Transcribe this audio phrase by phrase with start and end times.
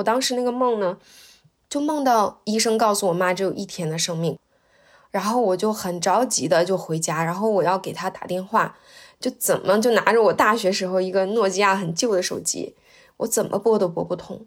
[0.00, 0.96] 我当时那个梦呢，
[1.68, 4.38] 就梦到医生告诉我妈只有一天的生命，
[5.10, 8.76] 然后我就很着急的就回家，然后我要给她打电话，
[9.20, 12.76] 就怎么就拿着我大学时候一个诺基亚很旧的手机，
[13.18, 14.46] 我怎么拨都拨不通。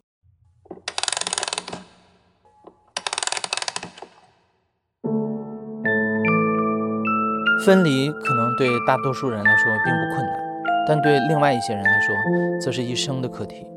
[7.65, 10.39] 分离可能对大多数人来说并不困难，
[10.87, 12.15] 但对另外一些人来说，
[12.59, 13.72] 则是一生的课题。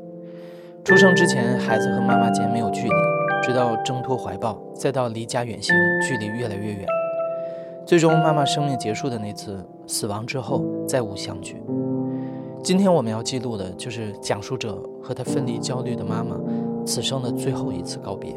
[0.87, 2.93] 出生之前，孩子和妈妈间没有距离，
[3.43, 6.87] 直到挣脱怀抱，再到离家远行，距离越来越远。
[7.85, 11.61] 最终，妈妈生命结束的那次死亡之后，再无相聚。
[12.63, 16.37] 今天我们要记录的就是讲述者和他分离焦虑的妈妈
[16.85, 18.33] 此生的最后一次告别。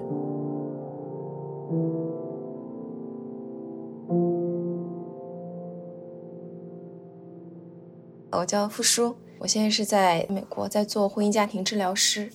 [8.33, 12.29] 我叫付舒，我现在是在美国，在做婚姻家庭治疗师，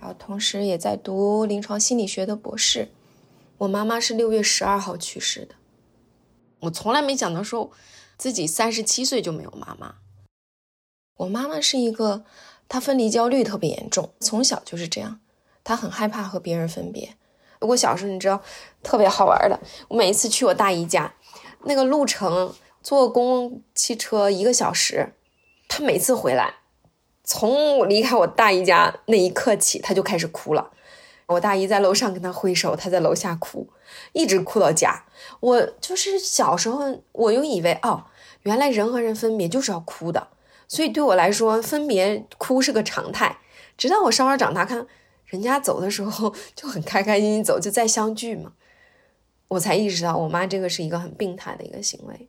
[0.00, 2.88] 然后同时也在读临床心理学的博士。
[3.58, 5.54] 我妈妈是六月十二号去世的，
[6.60, 7.70] 我从来没想到说
[8.18, 9.96] 自己三十七岁就没有妈妈。
[11.16, 12.24] 我妈妈是一个，
[12.68, 15.20] 她分离焦虑特别严重，从小就是这样，
[15.64, 17.16] 她很害怕和别人分别。
[17.60, 18.42] 我小时候你知道
[18.82, 21.14] 特别好玩的，我每一次去我大姨家，
[21.64, 25.14] 那个路程坐公共汽车一个小时。
[25.66, 26.56] 她每次回来，
[27.26, 30.70] 从我离开我大姨家那一刻起，他就开始哭了。
[31.26, 33.68] 我大姨在楼上跟他挥手，他在楼下哭，
[34.12, 35.04] 一直哭到家。
[35.40, 38.04] 我就是小时候，我又以为哦，
[38.44, 40.28] 原来人和人分别就是要哭的，
[40.68, 43.38] 所以对我来说，分别哭是个常态。
[43.76, 44.86] 直到我稍稍长大，看
[45.24, 48.52] 人家走的时候就很开开心心走，就再相聚嘛，
[49.48, 52.28] 我才意识到我妈这个是一个很病态的一个行为。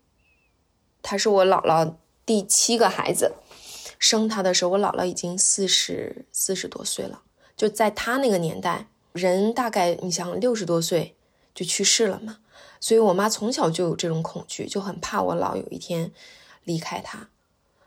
[1.04, 1.94] 她是我姥姥。
[2.26, 3.36] 第七个孩子
[4.00, 7.22] 生他的时候，我姥姥已经四十四十多岁了。
[7.56, 11.16] 就在他那个年代，人大概你想六十多岁
[11.56, 12.38] 就去世了嘛。
[12.80, 16.12] 所以我妈从小就有这种恐惧，就很怕我老有一天
[16.64, 17.30] 离开她。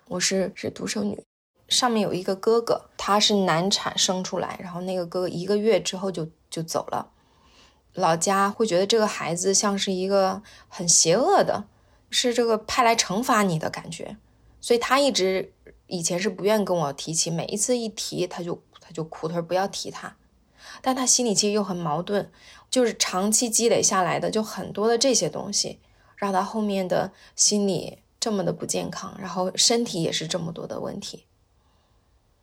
[0.09, 1.23] 我是是独生女，
[1.69, 7.13] 上面有一个哥哥，他是难产生出来，然后那个哥哥一个月之后就就走了。
[7.95, 11.65] 老家会觉得这个孩子像是一个很邪恶的，
[12.11, 14.17] 是这个派来惩罚你的感觉。
[14.61, 15.53] 所以他一直
[15.91, 20.17] 以前是不愿跟我提起，每一次一提他就他就哭，他说不要提他。
[20.81, 22.31] 但他心里其实又很矛盾，
[22.71, 25.81] 就是长期积累下来的，就很多的这些东西，
[26.17, 31.27] 让他后面的心理这么的不健康，然后身体也是这么多的问题。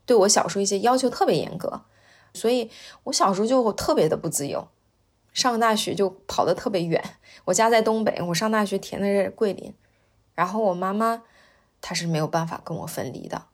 [0.06, 1.82] 对我小时候一些要求特别严格，
[2.34, 2.70] 所以
[3.06, 4.68] 我小时候就特别的不自由，
[5.32, 7.02] 上大学就跑得特别远。
[7.46, 9.74] 我家在东北，我上大学填的是桂林，
[10.36, 11.24] 然后我妈妈。
[11.88, 13.46] 他是没有办法跟我分离的，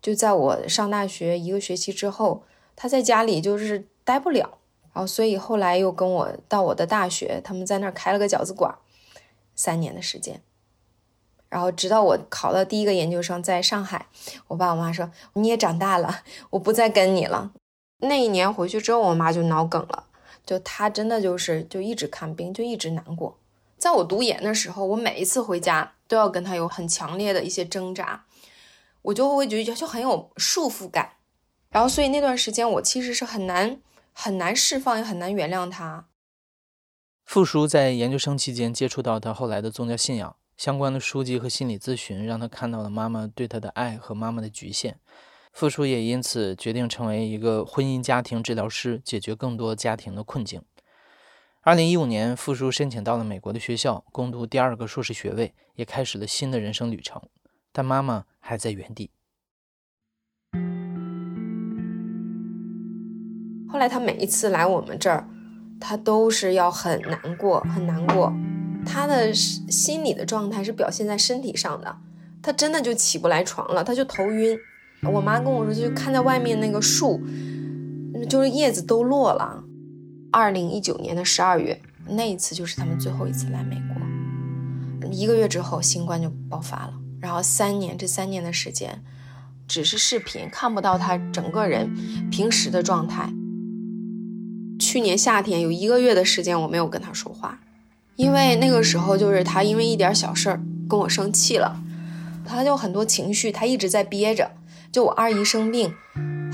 [0.00, 2.44] 就在我上大学一个学期之后，
[2.76, 4.58] 他在家里就是待不了，
[4.92, 8.72] 然后所以后来又跟我到我的大学，他们在那儿开了个饺子馆，
[9.56, 10.40] 三年的时间，
[11.48, 14.06] 然后直到我考到第一个研究生，在上海，
[14.46, 17.50] 我爸我妈说你也长大了，我不再跟你了。
[17.98, 20.04] 那一年回去之后，我妈就脑梗了，
[20.46, 23.36] 就她真的就是就一直看病，就一直难过。
[23.76, 28.26] 在我读研的时候，我每一次回家都要跟他有很强烈的一些挣扎，
[29.00, 31.12] 我就会觉得就很有束缚感，
[31.70, 33.80] 然后所以那段时间我其实是很难
[34.12, 36.08] 很难释放，也很难原谅他。
[37.24, 45.00] 付叔在研究生期间接触到他后来的宗教信仰相关的书籍和心理咨询，让他看到了妈妈对他的爱和妈妈的局限。
[45.54, 50.62] 付叔也因此决定成为一个婚姻家庭治疗师，解决更多家庭的困境。
[51.64, 57.22] 二零一五年，付叔申请到了美国的学校，攻读第二个硕士学位，也开始了新的人生旅程。
[57.70, 59.12] 但妈妈还在原地。
[63.70, 65.28] 后来他每一次来我们这儿，
[65.78, 68.32] 他都是要很难过，很难过。
[68.84, 71.96] 他的心理的状态是表现在身体上的，
[72.42, 74.58] 他真的就起不来床了，他就头晕。
[75.04, 77.20] 我妈跟我说，就看在外面那个树，
[78.28, 79.62] 就是叶子都落了。
[80.32, 85.10] 二零一九年的十二月，那一次就是他们最后一次来美国。
[85.12, 86.94] 一个月之后，新冠就爆发了。
[87.20, 89.04] 然后三年，这三年的时间，
[89.68, 91.94] 只是视频，看不到他整个人
[92.30, 93.30] 平时的状态。
[94.80, 97.60] 去年夏天有一个月的时间，我没有跟他说话，
[98.16, 101.80] 因为那个时候就是他因为一点小事儿跟我生气了，
[102.44, 104.50] 他就很多情绪，他一直在憋着。
[104.90, 105.92] 就我二姨生病。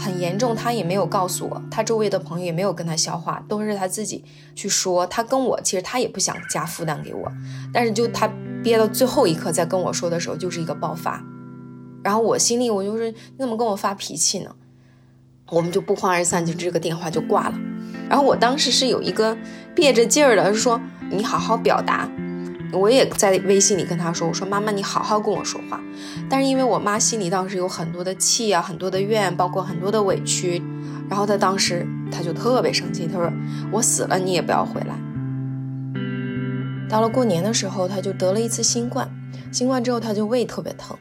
[0.09, 4.25] 很严重，他也没有告诉我，他周围的朋友也没有跟他消化，都是他自己
[4.55, 5.07] 去说。
[5.07, 7.31] 他跟我其实他也不想加负担给我，
[7.75, 8.27] 但是就他
[8.65, 11.23] 憋到最后一刻再跟我说的时候，就是一个爆发。
[12.03, 14.51] 然后我心里我就是你怎么跟我发脾气呢？
[15.51, 17.55] 我们就不欢而散，就这个电话就挂了。
[18.09, 19.37] 然后我当时是有一个
[19.75, 22.09] 憋着劲儿的，说你好好表达。
[22.73, 25.81] 我也在微信里跟他说，我说妈妈你好好跟我说话。
[26.29, 30.63] 但是因为我妈心里当时有很多的气啊，很多的怨，包括很多的委屈。
[31.09, 33.33] 然后她当时她就特别生气，她说
[33.73, 34.95] 我死了你也不要回来。
[36.89, 39.09] 到了过年的时候，她就得了一次新冠，
[39.51, 40.97] 新冠之后她就胃特别疼。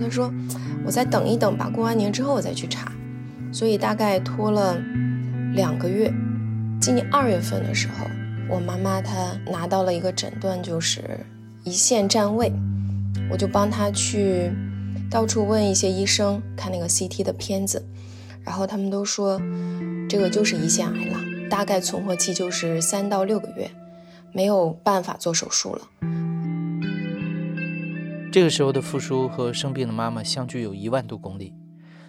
[0.00, 0.32] 她说
[0.84, 2.90] 我再等一等吧，过完年之后我再去查。
[3.52, 4.80] 所以大概拖了
[5.54, 6.12] 两个月。
[6.80, 8.06] 今年二月份的时候，
[8.52, 11.18] 我妈妈她拿到了一个诊断，就是
[11.64, 12.52] 胰腺占位。
[13.30, 14.52] 我就帮她去
[15.10, 17.82] 到处问一些医生看那个 CT 的片子，
[18.44, 19.40] 然后他们都说
[20.06, 21.18] 这个就是胰腺癌了，
[21.48, 23.70] 大概存活期就是三到六个月，
[24.32, 25.82] 没有办法做手术了。
[28.30, 31.54] 这个时候的付叔和生病的妈妈相距有一万多公里。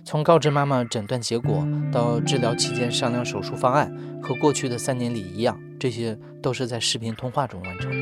[0.05, 3.89] 从告知妈妈诊断结果到治疗期间商量手术方案，
[4.21, 7.97] 和过去的三年里一样，这些都是在视频通话中完成的。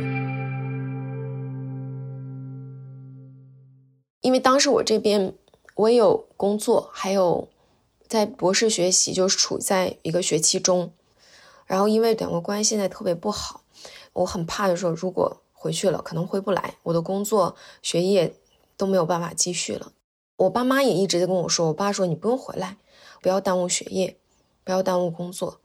[4.21, 5.33] 因为当时我这边
[5.75, 7.47] 我有工作，还有
[8.07, 10.91] 在博士学习，就是处在一个学期中。
[11.67, 13.61] 然后因为两个关系现在特别不好，
[14.13, 18.33] 我很怕的时候，如果回去了，可能回不来，我的工作、学业
[18.75, 19.91] 都没有办法继续了。
[20.41, 22.77] 我爸妈也一直在跟我说，我爸说你不用回来，
[23.21, 24.17] 不要耽误学业，
[24.63, 25.59] 不要耽误工作。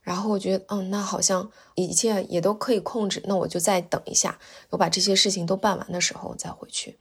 [0.00, 4.38] 然后我觉得，嗯，那好像一切也都可以控制，那我就再等一下，
[4.70, 6.98] 我把这些事情都办完的时候再回去。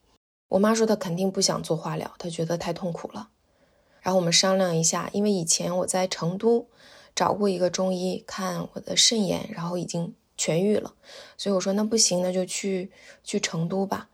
[0.50, 3.29] 我妈说她肯定不想做化疗，她觉得太痛苦了。
[4.01, 6.67] 然后我们商量一下，因为以前我在成都
[7.15, 10.94] 找过一个中医看我的肾炎，然后已经痊愈了，
[11.38, 12.91] 所以我说那不行，那就去
[13.23, 14.09] 去成都吧。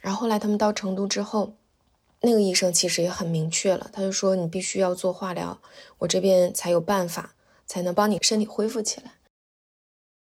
[0.00, 1.54] 然后后来他们到成都之后。
[2.26, 5.60] 那个医生其实也很明确了，他就说你必须要做化疗，
[5.98, 7.36] 我这边才有办法，
[7.66, 9.12] 才能帮你身体恢复起来。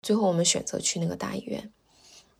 [0.01, 1.71] 最后我们选择去那个大医院，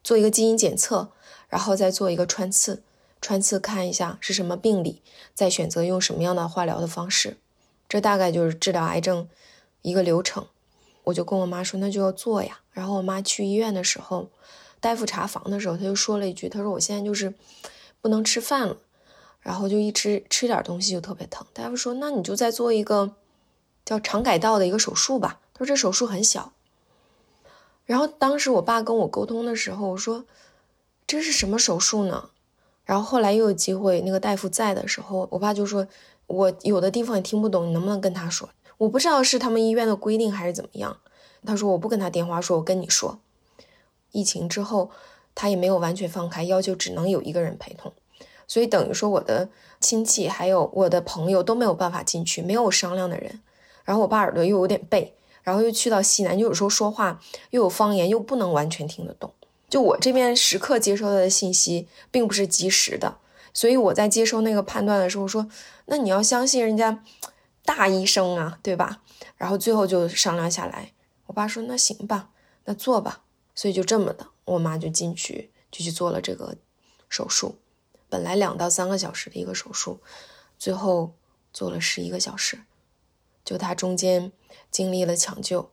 [0.03, 1.13] 做一个基因检测，
[1.47, 2.83] 然后再做一个穿刺，
[3.21, 5.01] 穿刺看一下是什么病理，
[5.33, 7.37] 再选择用什么样的化疗的方式。
[7.87, 9.29] 这大概就是治疗癌症
[9.81, 10.47] 一个流程。
[11.05, 12.59] 我就跟我妈说，那就要做呀。
[12.71, 14.29] 然后我妈去医院的时候，
[14.81, 17.33] 大夫查房的时候，他就说了一句，他说我现在就是
[18.01, 18.77] 不能吃饭了。
[19.45, 23.13] 然后就一吃吃点东西就特别疼，大夫说那你就再做一个
[23.85, 25.39] 叫肠改道的一个手术吧。
[25.53, 26.51] 他说这手术很小。
[27.85, 30.25] 然后当时我爸跟我沟通的时候，我说
[31.05, 32.31] 这是什么手术呢？
[32.85, 35.87] 然后后来又有机会，那个大夫在的时候，我爸就说
[36.25, 38.49] 我有的地方也听不懂，你能不能跟他说？
[38.77, 40.97] 我不知道是他们医院的规定还是怎么样。
[41.45, 43.19] 他说我不跟他电话说，我跟你说。
[44.11, 44.89] 疫情之后，
[45.35, 47.93] 他也没有完全放开，要求只能有一个人陪同。
[48.47, 49.49] 所以等于说，我的
[49.79, 53.41] 亲戚还有我的朋友都没有办法进去，没有商量的人。
[53.83, 57.21] 然后我爸耳朵又有点背，然后又去到西南，就有时候说话
[57.51, 59.33] 又有方言，又不能完全听得懂。
[59.69, 63.17] 就我这边时刻接收到的信息并不是及时的，
[63.53, 65.47] 所以我在接收那个判断的时候说
[65.85, 67.03] ：“那你要相信人家
[67.63, 69.01] 大医生啊，对吧？”
[69.37, 70.93] 然后最后就商量下来，
[71.27, 72.29] 我爸说：“那行吧，
[72.65, 76.55] 那做吧。”所以就这么的，我妈就进去就去做了这个
[77.09, 77.57] 手术。
[78.15, 79.99] 本来两到三个小时的一个手术，
[80.57, 81.11] 最后
[81.51, 82.61] 做了十一个小时。
[83.43, 84.31] 就他中间
[84.71, 85.69] 经历了抢救，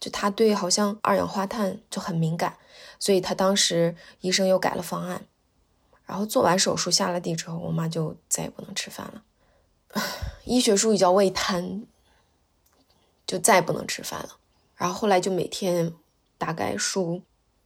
[0.00, 2.56] 就他对好像二氧化碳就很敏感，
[2.98, 5.26] 所以他当时医生又改了方案。
[6.06, 9.22] 然后做完手术下了地之后，我妈就再也不能吃饭了。
[10.46, 11.84] 医学术语叫胃瘫，
[13.26, 14.38] 就再也不能吃饭了。
[14.74, 15.92] 然后后来就每天
[16.38, 17.20] 大概输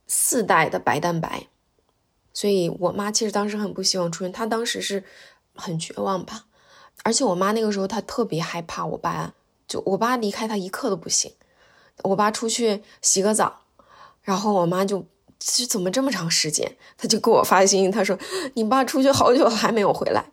[0.08, 1.46] 四袋的白蛋白。
[2.36, 5.02] 所以，我妈其实当时很不希望出院，她当时是
[5.54, 6.44] 很绝望吧。
[7.02, 9.32] 而且，我妈那个时候她特别害怕我爸，
[9.66, 11.32] 就我爸离开她一刻都不行。
[12.02, 13.62] 我爸出去洗个澡，
[14.20, 15.06] 然后我妈就
[15.38, 16.76] 这怎么这么长时间？
[16.98, 18.18] 她就给我发信息，她说
[18.52, 20.26] ：“你爸出去好久还没有回来。”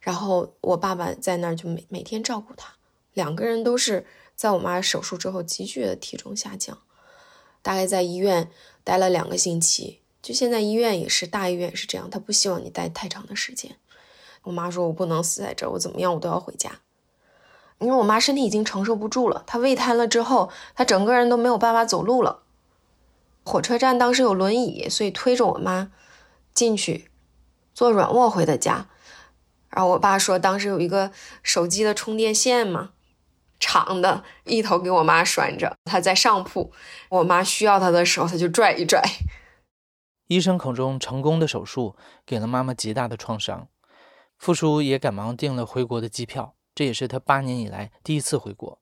[0.00, 2.74] 然后我爸爸在那儿就每每天照顾她，
[3.12, 4.06] 两个人都是
[4.36, 6.78] 在我妈手术之后急剧的体重下降，
[7.60, 8.48] 大概在医院
[8.84, 10.01] 待了两个星期。
[10.22, 13.76] 就现在医院也是大医院是这样，他不希望你待太长的时间。
[14.44, 16.70] 我妈说：“我不能死在这儿，我怎么样我都要回家。”
[17.80, 22.42] 因为我妈身体已经承受不住了，她胃瘫了之后，她整个人都没有办法走路了。
[23.44, 25.90] 火车站当时有轮椅，所以推着我妈
[26.54, 27.10] 进去，
[27.74, 28.86] 坐软卧回的家。
[29.68, 31.10] 然后我爸说，当时有一个
[31.42, 32.90] 手机的充电线嘛，
[33.58, 36.72] 长的，一头给我妈拴着，他在上铺，
[37.08, 39.02] 我妈需要他的时候，他就拽一拽。
[40.32, 43.68] 医生口中成功的手术给了妈妈极大的创伤，
[44.38, 48.78] 付叔也赶忙订了回国的机票，这也是他八年以来第一次回国。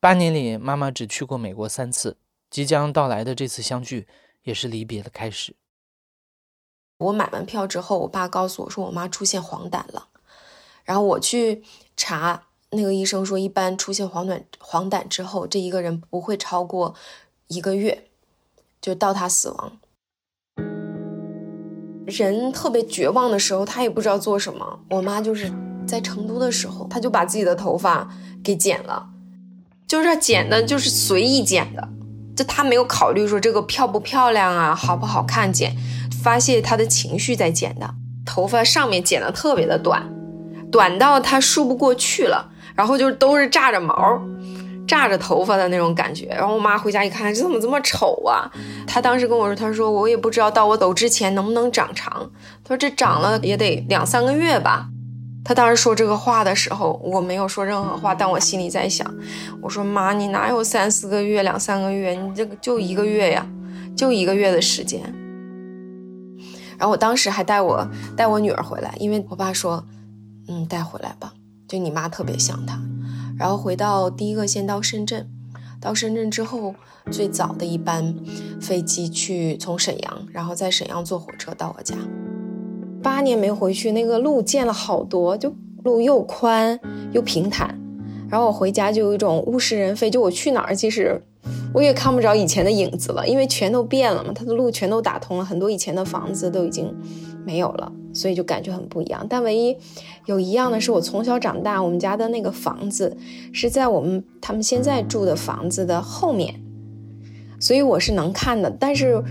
[0.00, 2.16] 八年里，妈妈只去过美国三次，
[2.50, 4.08] 即将到来的这次相聚
[4.42, 5.54] 也是离别的开始。
[6.98, 10.08] 我买完票之后，我爸告诉我说我妈出现黄疸了，
[10.82, 11.62] 然后我去
[11.96, 16.96] 查，那个医生说一般出现黄疸黄疸之后，这一个人不会超过
[17.46, 18.08] 一个月，
[18.80, 19.78] 就到他死亡。
[22.08, 24.80] 人特别绝望的时候，他也不知道做什么。
[24.88, 25.52] 我妈就是
[25.86, 28.08] 在成都的时候，她就把自己的头发
[28.42, 29.06] 给剪了，
[29.86, 31.86] 就是剪的，就是随意剪的，
[32.34, 35.76] 就她没有考虑说这个漂不漂亮啊，好不好看，剪
[36.22, 37.94] 发泄她的情绪在剪的。
[38.24, 40.10] 头发上面剪的特别的短，
[40.72, 43.94] 短到她梳不过去了，然后就都是炸着毛。
[44.88, 48.50] 炸着头发的那种感觉，然后我妈回家一看，这怎么这么丑啊？
[48.86, 52.28] 她当时跟我说，她说我也不知道到我走之前能不能长长。
[52.64, 54.88] 她说这长了也得两三个月吧。
[55.44, 59.14] 她当时说这个话的时候，我没有说任何话，但我心里在想，
[59.62, 62.12] 我说妈，你哪有三四个月、两三个月？
[62.12, 63.46] 你这个就一个月呀，
[63.94, 65.00] 就一个月的时间。
[66.78, 69.84] 然后我当时还带我带我女儿回来，因为我爸说，
[70.48, 71.32] 嗯，带回来吧，
[71.66, 72.80] 就你妈特别想她。
[73.38, 75.28] 然后回到第一个先到深圳，
[75.80, 76.74] 到深圳之后
[77.10, 78.14] 最早的一班
[78.60, 81.94] 飞机去从沈阳，然后在沈阳坐火车到我家。
[83.02, 85.54] 八年没回去，那个路建了好多，就
[85.84, 86.78] 路又宽
[87.12, 87.78] 又平坦。
[88.28, 91.22] 然后我回家就有一种物是人非，就我去哪儿其实
[91.72, 96.92] 我也看不着以前的影子了，因为全都变了嘛，它的路全都打通了，很多以前的房子都已经
[97.44, 97.92] 没有了。
[98.14, 99.76] 所以就感觉很不一样，但唯一
[100.26, 103.16] 有一样的是我从小长大，我们家的那个房子
[103.52, 106.54] 是在我们他们现在住的房子的后面，
[107.60, 108.70] 所以我是能看的。
[108.70, 109.22] 但是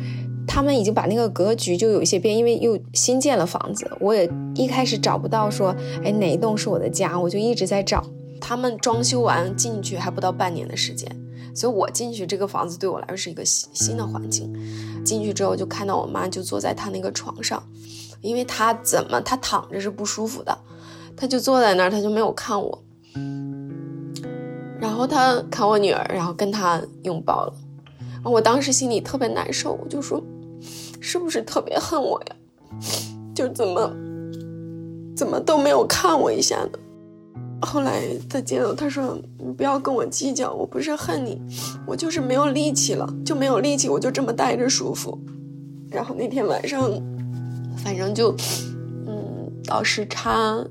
[0.47, 8.05] 他们已经把那个格局就有一些变，因为又新建了房子，我也一开始找不到说，哎哪一栋是我的家，我就一直在找。
[8.39, 11.09] 他们装修完进去还不到半年的时间，
[11.57, 14.53] 所以我进去这个房子对我来说是一个新新的环境。
[15.03, 17.61] 进去之后就看到我妈就坐在她那个床上。
[18.21, 20.55] 因为她怎么她躺着是不舒服的，
[21.15, 22.83] 她就坐在那儿，她就没有看我。
[24.79, 27.53] 然后他看我女儿，然后跟她拥抱了。
[28.23, 30.21] 我当时心里特别难受，我就说，
[30.99, 32.35] 是不是特别恨我呀？
[33.33, 33.91] 就怎么
[35.15, 36.79] 怎么都没有看我一下呢？
[37.61, 41.41] 后来他见到他说：“你不要跟我计较，我不是恨你，
[41.85, 45.19] 我就是没有力气了，就没有力气，我就这么待着舒服。”
[45.91, 46.91] 然后那天晚上。
[47.83, 48.35] 反正就，
[49.05, 50.65] 嗯，倒时差，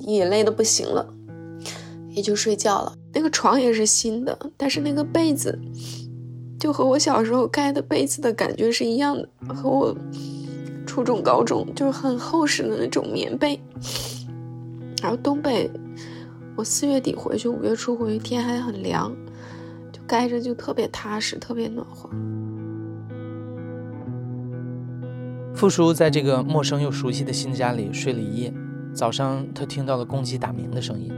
[0.00, 1.08] 也累得不行了，
[2.10, 2.92] 也就睡觉了。
[3.14, 5.56] 那个床也是新的，但是那个被子，
[6.58, 9.96] 就和我小时候盖的被子的感觉是一样的，和我
[10.84, 13.58] 初中、高中就是很厚实的那种棉被。
[15.00, 15.70] 然后东北，
[16.58, 19.16] 我四月底回去，五月初回去，天还很凉，
[19.92, 22.10] 就盖着就特别踏实，特别暖和。
[25.54, 28.52] 付叔在这个陌生又熟悉的新家里睡了一夜。
[28.92, 31.12] 早上，他听到了公鸡打鸣的声音。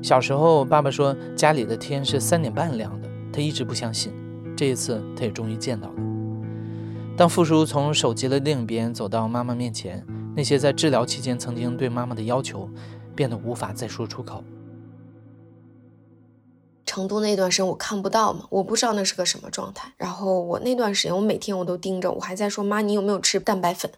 [0.00, 4.12] 小时候，爸爸说家里的天是三点半亮的，他一直不相信。
[4.56, 5.94] 这一次，他也终于见到了。
[7.16, 10.06] 当付叔从手机的另一边走到妈妈面前，
[10.36, 12.70] 那些在治疗期间曾经对妈妈的要求，
[13.14, 14.42] 变得无法再说出口。
[16.86, 19.92] 成都那段时间我看不到嘛，我不知道那是个什么状态。
[19.96, 23.90] 然后我那段时间我每天我都盯着，我还在说妈，你有没有吃蛋白粉？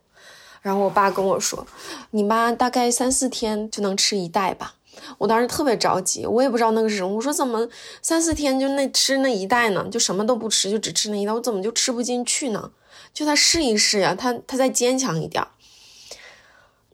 [0.62, 1.66] 然后我爸跟我说，
[2.12, 4.76] 你妈大概三四天就能吃一袋吧。
[5.18, 7.14] 我当时特别着急，我也不知道那个是什么。
[7.14, 7.68] 我说怎么
[8.00, 9.86] 三四天就那吃那一袋呢？
[9.90, 12.70] 就什么都不吃，就只吃那一袋，我怎么就吃不进去呢？
[13.12, 15.44] 就他试一试呀，他他再坚强一点。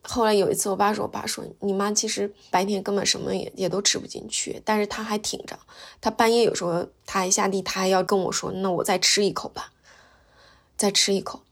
[0.04, 5.56] 后来有一次，我爸说：“我爸说，你妈其实白天根本什么也也都吃不进去，但是她还挺着。
[6.00, 9.70] 她半夜有时候她还下地，她还要跟我说：‘那我再吃一口吧，
[10.76, 11.42] 再吃一口。’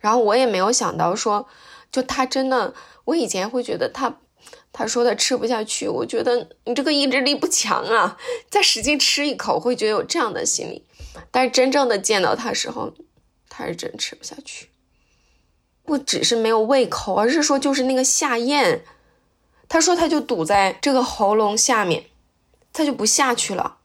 [0.00, 1.46] 然后我也没有想到说，
[1.92, 2.74] 就她真的，
[3.04, 4.18] 我以前会觉得她，
[4.72, 8.16] 她说她吃不下去，我觉得你这个意志力不强啊，
[8.48, 10.84] 再使劲吃一口，会觉得有这样的心理。
[11.30, 12.94] 但是真正的见到她时候，
[13.50, 14.70] 她是真吃不下去。”
[15.84, 18.82] 不只是没有胃口，而是说就是那个下咽，
[19.68, 22.06] 他说他就堵在这个喉咙下面，
[22.72, 23.76] 他就不下去了，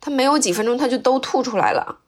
[0.00, 2.00] 他没有几分钟他就都吐出来了，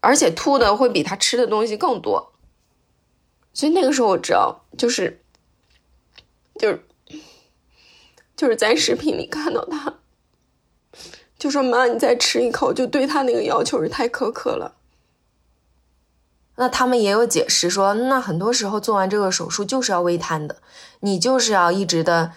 [0.00, 2.32] 而且吐的会比他吃的东西更多，
[3.54, 5.22] 所以那个时候我知道，就是
[6.58, 6.84] 就是
[8.36, 9.94] 就是在视频里看到他，
[11.38, 14.76] 就说妈，你再吃一口，就对他那个要求是太苛刻了。
[16.56, 20.56] 那他们也有解释说，那很多时候做完这个手术就是要微瘫的，
[21.00, 22.32] 你就是要一直的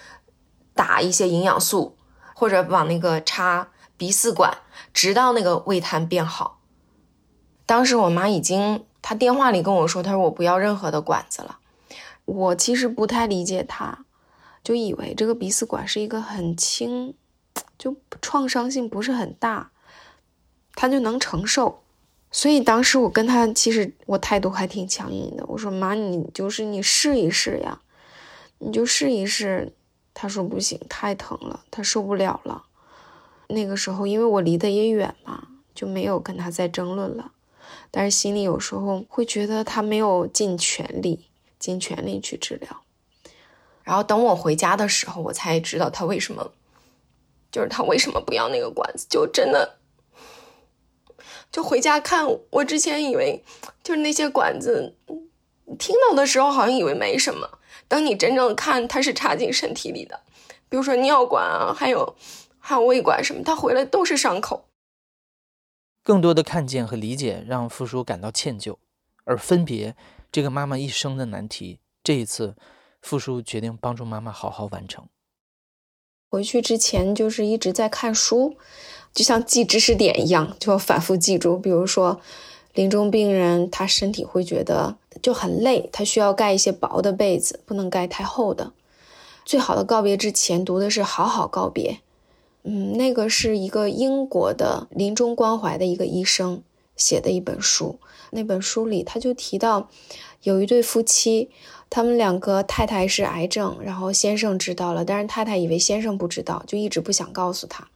[0.74, 1.98] 打一些营养素，
[2.36, 4.58] 或者往那个插鼻饲管，
[4.94, 6.60] 直到那个胃瘫变好。
[7.66, 11.60] 当时我妈已经，她电话里跟我说，她说我不要任何的管子了。
[12.26, 14.06] 我其实不太理解她，
[14.64, 17.14] 就以为这个鼻饲管是一个很轻，
[17.78, 19.72] 就创伤性不是很大，
[20.76, 21.84] 她就能承受。
[22.32, 25.46] 所以当时我跟她，其实我态度还挺强硬的。
[25.48, 27.82] 我说妈，你就是你试一试呀，
[28.60, 29.74] 你就试一试。
[30.14, 32.64] 她说不行，太疼了，她受不了了。
[33.48, 37.32] 那个时候因为我离得也远嘛，就没有跟她再争论了。
[37.92, 41.26] 但是心里有时候会觉得她没有尽全力。
[41.60, 42.84] 尽全力去治疗，
[43.84, 46.54] 然后等我回家的时候，我才知道他为什么，
[47.52, 49.79] 就是他为什么不要那个管子，就真的，
[51.52, 52.26] 就回家看。
[52.50, 53.44] 我之前以为
[53.84, 54.96] 就是那些管子，
[55.78, 60.20] 听到的时候好像以为没什么，等你真正看它是插进身体里的，
[60.68, 62.16] 比如说尿管啊，还有
[62.60, 64.66] 还有胃管什么，它回来都是伤口。
[66.04, 68.78] 更多的看见和理解让付叔感到歉疚，
[69.26, 69.96] 而分别。
[70.32, 72.56] 这个妈妈一生的难题，这一次，
[73.02, 75.08] 付叔决定帮助妈妈好好完成。
[76.30, 78.56] 回去之前就是一直在看书，
[79.14, 81.58] 就像记知识点一样，就要反复记住。
[81.58, 82.22] 比如说，
[82.74, 88.72] 临终病人他身体会觉得就很累，他需要盖一些薄的被子，不能盖太厚的。
[89.44, 91.92] 最好的告别之前读的是《好好告别》，
[92.64, 96.62] 嗯，那个是一个英国的临终关怀的一个医生
[96.96, 98.00] 写的一本书。
[98.32, 99.90] 那本书里，他就提到，
[100.44, 101.50] 有一对夫妻，
[101.90, 107.88] 他们两个太太是癌症，然后先生知道了，但是太太以为先生不知道，就一直不想告诉他。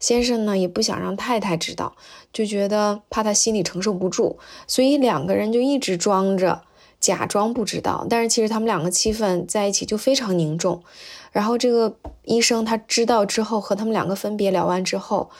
[0.00, 1.94] 先生呢，也不想让太太知道，
[2.32, 6.62] 就觉得怕他心里承受不住，所以两个人就一直装着，
[7.00, 8.06] 假装不知道。
[8.08, 10.82] 但是其实他们两个气氛在一起就非常凝重。
[11.30, 15.30] 然后这个医生他知道之后，和他们两个分别聊完之后，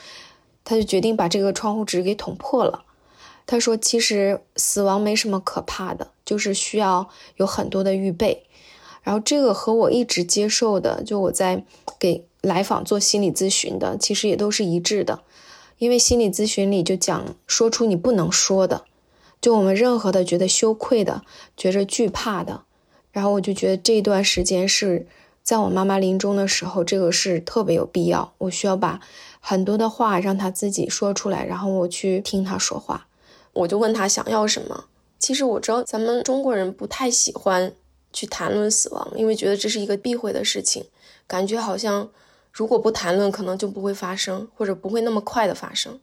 [0.65, 2.85] 他就决定把这个窗户纸给捅破了。
[3.47, 8.45] 他说：“其实死亡没什么可怕的，就是需要有很多的预备。
[9.03, 11.65] 然后这个和我一直接受的，就我在
[11.99, 15.23] 给来访做心理咨询的，其实也都是一致的。
[15.79, 18.85] 因为心理咨询里就讲说出你不能说的，
[19.41, 21.23] 就我们任何的觉得羞愧的、
[21.57, 22.63] 觉着惧怕的。
[23.13, 25.07] 然后我就觉得这段时间是
[25.43, 28.33] 在我妈妈临终的时候，这个是特别有必要。
[28.39, 29.01] 我需要把
[29.41, 33.07] 很多的话让她自己说出来，然后我去听她说话。”
[33.55, 34.85] 我就问他想要什么。
[35.19, 37.73] 其实我知道咱们中国人不太喜欢
[38.13, 40.85] 去谈论死亡，因为觉得这是一个避讳的事情，
[41.27, 42.09] 感觉好像
[42.53, 46.01] 如果不谈论，可能就不会发生，或者不会那么快的发生。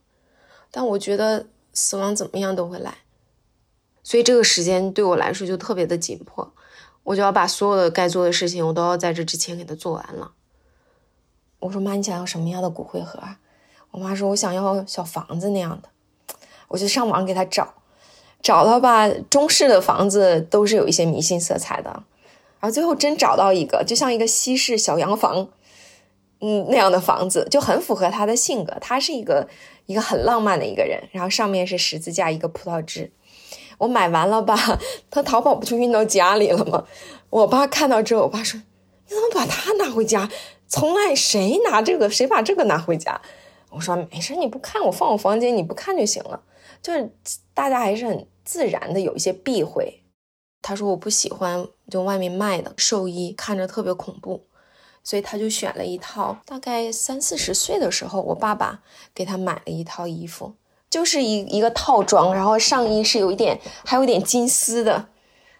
[0.71, 2.99] 但我觉得死亡怎么样都会来，
[4.03, 6.53] 所以这个时间对我来说就特别的紧迫，
[7.03, 10.31] 我就要把所有的该做的事情，我都要在这之前给他做完了。
[11.59, 13.19] 我说妈，你想要什么样的骨灰盒？
[13.91, 15.89] 我妈说，我想要小房子那样的。
[16.67, 17.75] 我就上网给他找，
[18.41, 21.89] 找到吧，中式的房子都是有一些迷信色彩的，
[22.59, 25.47] 然后最后真找到一个，就像一个西式小洋房，
[26.45, 28.77] 嗯，那样的房子就很符合他的性格。
[28.79, 29.47] 他是一个
[29.87, 33.11] 一个很浪漫的一个人，然后上面是十字架，一个葡萄枝。
[33.79, 34.55] 我买完了吧，
[35.09, 36.85] 他淘宝不就运到家里了吗？
[37.31, 38.61] 我爸看到之后，我爸说
[39.09, 40.29] ：“你怎么把它拿回家？
[40.67, 43.19] 从来谁拿这个，谁把这个拿回家？”
[43.71, 46.43] 我说：“没事，你不看，我放我房间，你不看就行了。”
[46.81, 47.11] 就是
[47.53, 50.03] 大家还是很自然的有一些避讳。
[50.61, 54.45] 他说我不喜欢就外面卖的寿衣，看着特别恐怖，
[55.05, 56.37] 所以他就选了一套。
[56.45, 58.81] 大概三四十岁的时候，我爸爸
[59.13, 60.55] 给他买了一套衣服，
[60.89, 65.07] 就是一一个套装，然后上衣是有一点还有一点金丝的。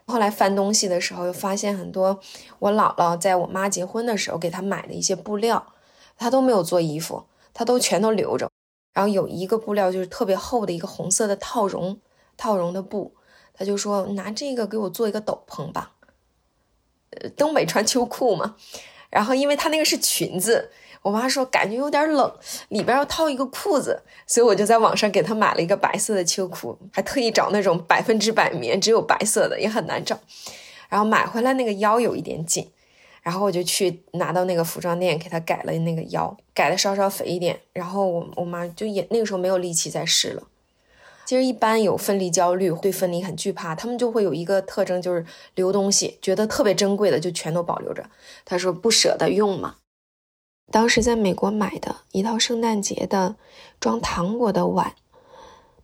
[0.07, 2.19] 后来翻东西的时候，又发现很多
[2.59, 5.73] 我姥姥在我妈结婚的时候给他买的一些布料，
[6.17, 8.49] 他都没有做衣服，他都全都留着。
[8.93, 11.99] 然后有一个布料就是特别厚的一个红色的套绒
[12.37, 13.13] 套绒的布，
[13.53, 15.93] 他就说拿这个给我做一个斗篷吧。
[17.09, 18.55] 呃，东北穿秋裤嘛，
[19.15, 20.69] 然后因为他那个是裙子，
[21.01, 22.29] 我妈说感觉有点冷，
[22.67, 30.19] 里边要套一个裤子，所以我就在网上给他买了一个白色的秋裤，还特意找那种百分之百棉，只有白色的也很难找。
[30.89, 32.69] 然后买回来那个腰有一点紧。
[33.21, 37.59] 然后我就去拿到那个服装店，给他改了那个腰，改的稍稍肥一点。
[37.73, 40.43] 然后我我妈就也那个时候没有力气再试了。
[41.25, 48.09] 其实一般有分离焦虑，对分离很惧怕，他们就会有一个特征，就是留东西，觉得特别珍贵的就全都保留着。
[48.45, 49.75] 他说不舍得用嘛。
[50.71, 53.35] 当时在美国买的一套圣诞节的
[53.79, 54.93] 装糖果的碗，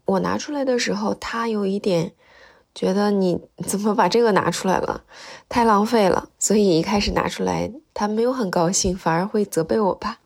[0.05, 2.13] 我拿出来的时候，他有一点
[2.73, 5.03] 觉得你 怎么把这个拿出来了，
[5.47, 10.19] 太浪费了，所以一开始拿出来他没有很高兴，反而会责备我吧。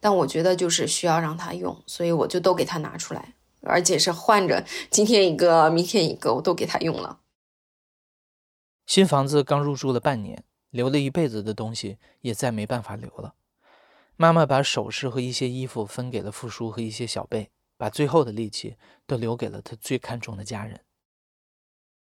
[0.00, 3.34] 但我觉得就是需要让他用，所以我就都给他拿出来，
[3.68, 7.20] 而且是换着今天一个，明天一个，我都给他用了。
[8.86, 13.34] 新房子刚入住了半年，留了一辈子的东西也再没办法留了。
[14.16, 18.76] 妈妈把首饰和一些衣服分给了付叔和一些小辈，把最后的力气
[19.06, 20.80] 都留给了他最看重的家人。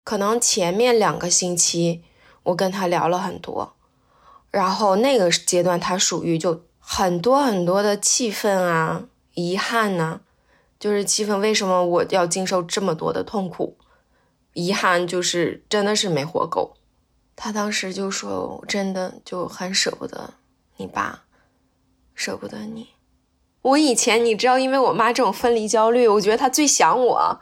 [0.05, 2.05] 可能前面两个星期
[2.45, 3.75] 我跟他聊了很多，
[4.51, 6.63] 然后那个阶段他属于就。
[6.91, 10.23] 很多很多的气愤啊，遗憾呢，
[10.79, 13.77] 就是气愤，为什么我要经受这么多的痛苦？
[14.53, 16.75] 遗憾就是真的是没活够。
[17.37, 20.35] 他当时就说，真的就很舍不得
[20.77, 21.25] 你爸，
[22.15, 22.89] 舍不得你。
[23.63, 27.41] 我以前你知道，因为我妈这种分离焦虑，我觉得她最想我，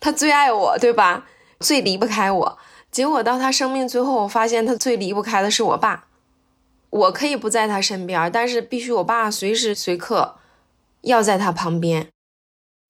[0.00, 1.26] 她最爱我，对吧？
[1.60, 2.58] 最离不开我。
[2.90, 6.06] 结果到她生命最后，我发现她最离不开的是我爸。
[6.90, 10.36] 我可以不在他身边，但是必须我爸随时随刻
[11.00, 12.08] 要在他旁边，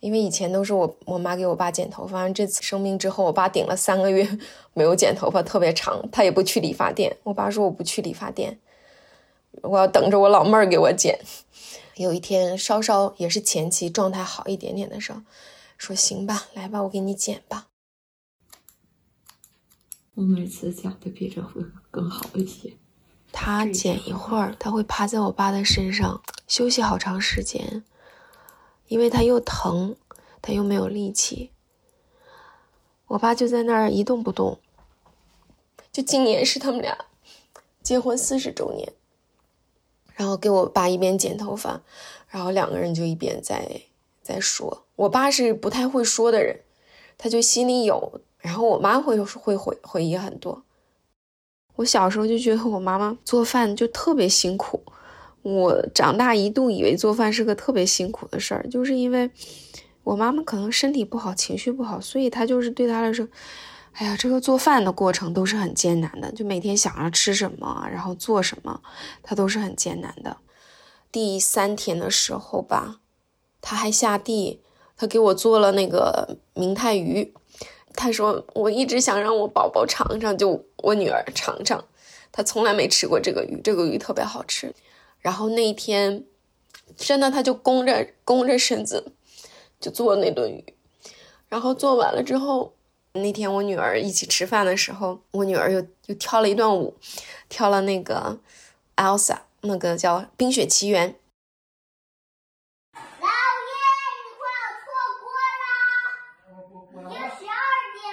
[0.00, 4.38] 因为以前都是我我妈给我爸剪头发，这次生病之后，我爸顶了三个月
[4.74, 7.16] 没有剪头发，特别长，他也不去理发店。
[7.22, 8.58] 我爸说我不去理发店，
[9.62, 11.18] 我要等着我老妹儿给我剪。
[11.96, 15.20] 有一天稍稍也是前期状态好一点点的时候，
[15.78, 17.68] 说行吧，来吧，我给你剪吧。
[20.16, 22.72] 我每次剪的比这会更好一些。
[23.32, 27.82] 他剪一会儿，他会趴在我爸的身上休息好长时间，
[28.88, 29.96] 因为他又疼，
[30.42, 31.50] 他又没有力气。
[33.06, 34.58] 我爸就在那儿一动不动。
[35.92, 36.96] 就今年是他们俩
[37.82, 38.92] 结婚四十周年，
[40.14, 41.82] 然后给我爸一边剪头发，
[42.28, 43.82] 然后两个人就一边在
[44.22, 44.84] 在说。
[44.96, 46.60] 我爸是不太会说的人，
[47.16, 50.64] 他就心里有，然后我妈会会回回忆很多。
[51.76, 54.82] 我小时候就觉得我妈妈做饭就特别辛苦，
[55.44, 59.30] 我长大一度以为做饭是个特别辛苦的事儿，就是因为
[60.02, 63.28] 我妈妈可能身体不好、情绪不好，所以她就是对她来说，
[63.92, 68.80] 哎呀，这个做饭的过程都是很艰难的，就每天想着吃什么，然后做什么，
[69.22, 70.38] 她都是很艰难的。
[71.12, 73.00] 第三天的时候吧，
[73.60, 74.62] 她还下地，
[74.96, 77.32] 她给我做了那个明太鱼。
[77.96, 81.84] 他说：“我一直想让我宝宝尝尝，就我女儿尝尝，
[82.32, 84.74] 她从来没吃过这个鱼，这个鱼特别好吃。
[85.24, 86.22] 然后那一天，
[86.98, 89.14] 真的，他就弓着弓着身子
[89.80, 90.62] 就做那顿鱼。
[91.48, 92.74] 然后做完了之后，
[93.12, 96.94] 那天我女儿一起吃饭的时候，我女儿又又跳了一段舞，
[97.48, 98.38] 跳了那个
[98.96, 101.12] Elsa，那个叫《冰雪奇缘》。”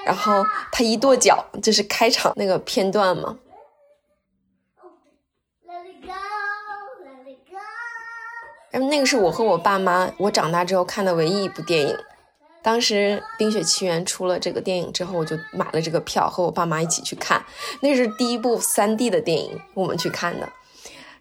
[0.05, 3.37] 然后他一跺脚，就是开场那个片段嘛。
[8.73, 11.97] 嗯那个是我和我爸妈，我长大之后看的唯一一部电影。
[12.61, 17.43] 当时《冰雪奇缘》出了这个电影之后，我就买了这个票，和我爸妈一起去看。
[17.81, 20.47] 那是第一部 3D 的电影，我们去看的。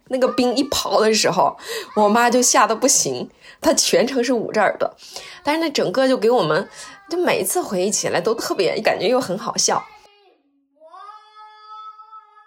[0.09, 1.57] 那个冰一刨的时候，
[1.97, 4.95] 我妈就吓得不行，她全程是捂着耳朵。
[5.43, 6.69] 但是那整个就给我们。
[7.09, 9.85] 就每一次回忆起来都特别感觉又很好笑。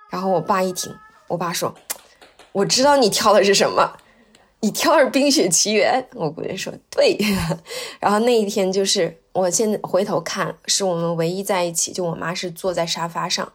[0.09, 0.95] 然后我爸一听，
[1.27, 1.75] 我爸说
[2.53, 3.97] ：“我知道你挑的是什么，
[4.63, 7.17] 你挑是《冰雪奇缘》。”我估计说对。
[7.99, 13.52] 然后那一天就是我现在回头看，是我们唯一在一起，就我妈是坐在沙发上，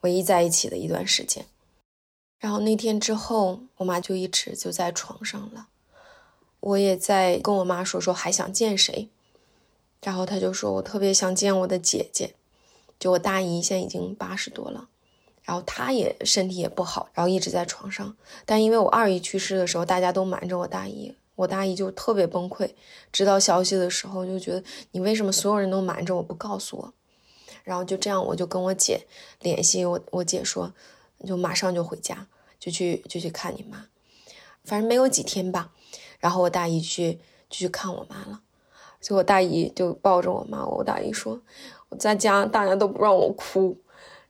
[0.00, 1.44] 唯一在一起的一段时间。
[2.38, 5.68] 然后那天之后，我妈就一直就在床上了。
[6.60, 9.10] 我也在跟我妈说说还想见谁。
[10.02, 12.34] 然后她就说：“我特别想见我的姐姐，
[12.98, 14.88] 就我大姨，现在已经八十多了，
[15.46, 18.14] 然后她也身体也不好，然后一直在床上。
[18.44, 22.68] 但因为我二姨去世的时候，大家都瞒着我大姨，我大姨就特别崩溃。
[23.12, 26.92] 知道消息的时候，就觉得你为什么所有人都瞒着我不告诉我？
[27.62, 29.06] 然后就这样，我就跟我姐
[29.40, 30.74] 联系，我我姐说，
[31.24, 32.26] 就马上就回家，
[32.58, 33.86] 就去就去看你妈。
[34.64, 35.70] 反正没有几天吧，
[36.18, 37.14] 然后我大姨去
[37.48, 38.42] 就去看我妈了。”
[38.98, 41.40] 所以我大姨就抱着我妈，我大姨说
[41.90, 43.76] ：“我在家，大家都不让我哭，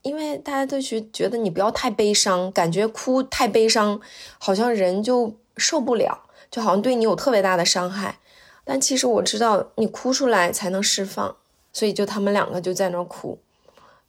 [0.07, 4.01] 因为大家都觉觉得你不要太悲伤，感觉哭太悲伤，
[4.39, 8.21] 好像人就受不了，就好像对你有特别大的伤害。
[8.65, 11.35] 但其实我知道，你哭出来才能释放，
[11.73, 13.41] 所以就他们两个就在那哭。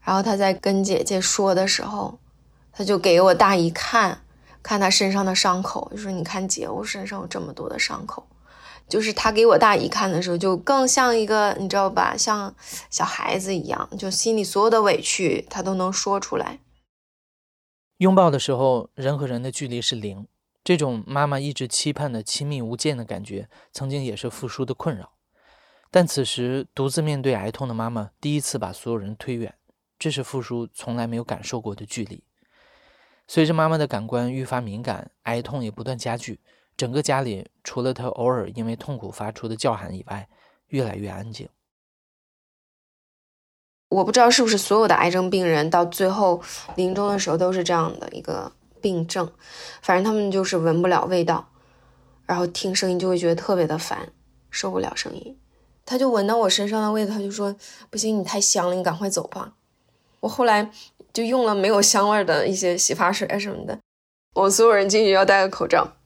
[0.03, 2.19] 然后他在跟姐姐说的时候，
[2.71, 4.21] 他就给我大姨看
[4.61, 8.23] 看他身上的伤口，就说：‘你看姐，我身上有这么多的伤口。’”
[8.87, 12.55] 就是他给我大姨看的时候，就更像一个你知道吧，像
[12.89, 16.59] 小孩子一样，就心里所有的委屈他都能说出来。
[17.97, 20.27] 拥抱的时候，人和人的距离是零，
[20.63, 25.13] 这种妈妈一直期盼的亲密无间的感觉，曾经也是复叔的困扰。
[25.89, 29.55] 但此时独自面对癌痛的妈妈，第一次把所有人推远，
[29.97, 32.23] 这是复叔从来没有感受过的距离。
[33.27, 36.39] 随着妈妈的感官愈发敏感，癌痛也不断加剧。
[36.77, 40.29] 整个家里除了他偶尔因为痛苦发出的叫喊以外，
[40.67, 41.49] 越来越安静。
[43.89, 46.41] 我不知道是不是所有的癌症病人到最后
[46.75, 49.31] 临终的时候都是这样的一个病症，
[49.81, 51.49] 反正他们就是闻不了味道，
[52.25, 54.11] 然后听声音就会觉得特别的烦，
[54.51, 55.39] 受不了声音。
[55.85, 57.55] 他就闻到我身上的味道，他就说
[57.89, 59.53] ：“不行，你太香了，你赶快走吧。”
[60.19, 60.69] 我后来
[61.13, 63.79] 就用了没有香味的一些洗发水什么的，
[64.35, 65.96] 我所有人进去要戴个口罩。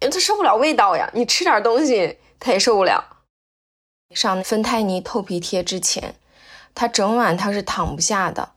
[0.00, 3.02] 因为他受不了味道呀，你吃点东西他也受不了。
[4.10, 6.14] 上芬太尼透皮贴之前，
[6.74, 8.50] 他整晚他是躺不下的，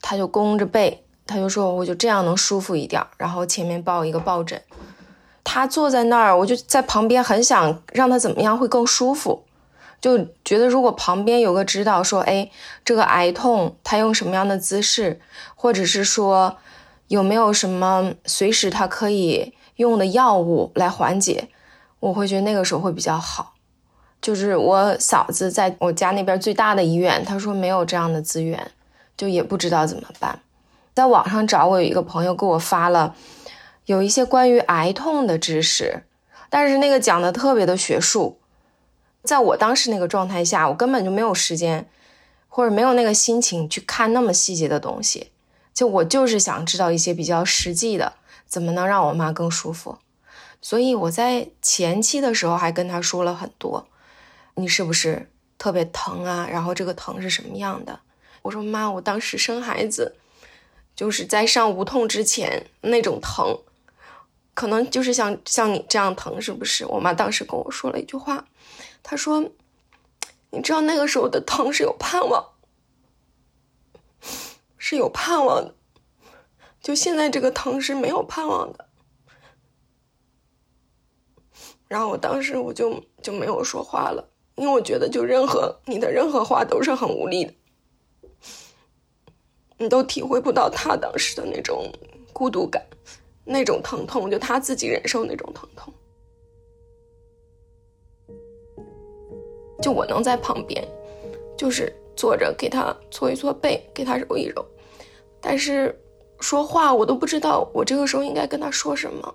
[0.00, 4.62] 他就弓着背，他就说我就这样能舒服一点，然后前面抱一个抱枕。
[5.42, 9.44] 他坐在那儿，我就在旁边很想让他怎么样会更舒服，
[10.00, 12.48] 就觉得如果旁边有个指导说，哎，
[12.84, 15.20] 这个癌痛他用什么样的姿势，
[15.56, 16.58] 或者是说
[17.08, 19.54] 有没有什么随时他可以。
[19.76, 21.48] 用的药物来缓解，
[22.00, 23.54] 我会觉得那个时候会比较好。
[24.20, 28.70] 就是我嫂子在我家那边最大的医院，她说没有这样的资源，
[29.16, 30.38] 就也不知道怎么办。
[30.94, 33.16] 在网上找，我有一个朋友给我发了
[33.86, 36.04] 有一些关于癌痛的知识，
[36.48, 38.38] 但是那个讲的特别的学术，
[39.24, 41.88] 在我当时那个状态下，我根本就没有时间
[42.46, 45.32] 或者没有那个心情去看那么细节的东西。
[45.74, 48.12] 就我就是想知道一些比较实际的。
[48.52, 49.96] 怎么能让我妈更舒服？
[50.60, 53.88] 所以我在前期的时候还跟她说了很多，
[54.56, 56.46] 你是不是特别疼啊？
[56.52, 58.00] 然后这个疼是什么样的？
[58.42, 60.16] 我说妈，我当时生孩子，
[60.94, 63.58] 就是在上无痛之前那种疼，
[64.52, 66.84] 可能就是像像你这样疼，是不是？
[66.84, 68.44] 我妈当时跟我说了一句话，
[69.02, 69.50] 她说
[70.52, 72.44] ：“你知道那个时候的疼是有盼望，
[74.76, 75.74] 是有盼望的。”
[76.82, 78.88] 就现在这个疼是没有盼望的，
[81.86, 87.54] 然后我当时我就就没有说话了，因为我觉得就任何你的任何话都是很无力的，
[89.78, 91.88] 你都体会不到他当时的那种
[92.32, 92.84] 孤独感，
[93.44, 95.94] 那种疼痛，就他自己忍受那种疼痛，
[99.80, 100.84] 就我能在旁边，
[101.56, 104.66] 就是坐着给他搓一搓背，给他揉一揉，
[105.40, 105.96] 但是。
[106.42, 109.34] 说话我都不知道，我这个时候应该跟他说什么，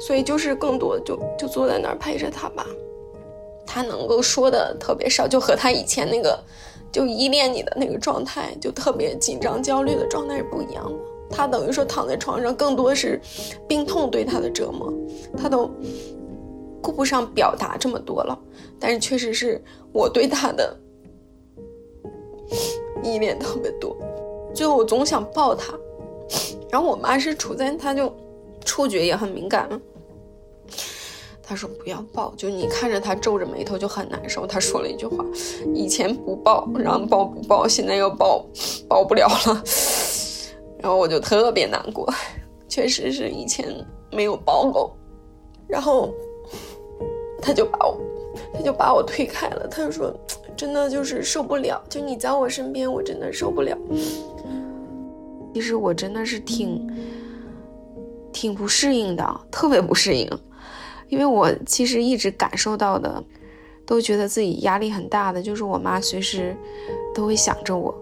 [0.00, 2.66] 所以就是更多就就坐在那儿陪着他吧。
[3.64, 6.38] 他能够说的特别少，就和他以前那个
[6.90, 10.98] 就依恋你的那个状态，就特别紧张焦虑的状态是不一样的。
[11.30, 13.20] 他等于说躺在床上，更多是
[13.68, 14.92] 病痛对他的折磨，
[15.36, 15.70] 他都
[16.82, 18.38] 顾不上表达这么多了。
[18.80, 20.76] 但是确实是我对他的
[23.02, 23.96] 依恋特别多。
[24.56, 25.74] 最后我总想抱他，
[26.70, 28.10] 然后我妈是处在，她就
[28.64, 29.78] 触觉也很敏感嘛。
[31.42, 34.46] 她说不要抱，就你看着他皱着眉头就很难受。
[34.46, 35.22] 她说了一句话：
[35.74, 38.46] 以前不抱，让抱不抱，现在又抱，
[38.88, 39.62] 抱不了了。
[40.78, 42.10] 然后我就特别难过，
[42.66, 43.68] 确实是以前
[44.10, 44.90] 没有抱够。
[45.68, 46.14] 然后
[47.42, 48.00] 他就把我，
[48.54, 49.68] 他就把我推开了。
[49.68, 50.10] 他就说。
[50.56, 53.76] 真的就是受不了，就你在我身边，我真的受不了。
[55.52, 56.86] 其实我真的是挺
[58.32, 60.30] 挺不适应的，特别不适应，
[61.08, 63.22] 因为我其实一直感受到的，
[63.86, 66.56] 都觉得自己压力很大的，就是我妈随时
[67.14, 67.94] 都会想着我，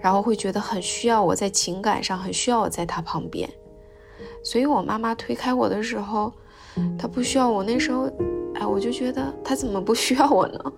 [0.00, 3.48] 然后会觉得很需要我在情感上，很需要我在她旁边。
[4.44, 6.32] 所以我妈妈推开我的时候，
[6.98, 8.10] 她不需要我，那时候，
[8.54, 10.72] 哎，我就觉得她怎么不需要我呢？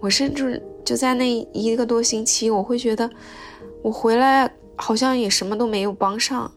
[0.00, 3.10] 我甚至就在那一个多星期，我会觉得
[3.82, 6.50] 我回来好像也什么都没有帮上，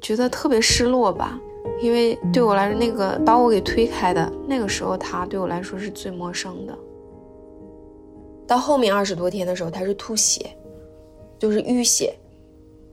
[0.00, 1.38] 觉得特别失落吧。
[1.80, 6.78] 因为对我来说，那个把我给推开的那个时候，他对我来说是最陌生的。
[8.46, 10.56] 到后面二十多天的时候，他是吐血，
[11.38, 12.16] 就是淤血。